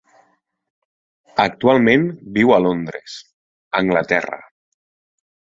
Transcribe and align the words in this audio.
Actualment 1.43 2.07
viu 2.39 2.55
a 2.57 2.59
Londres, 2.65 3.19
Anglaterra. 3.83 4.43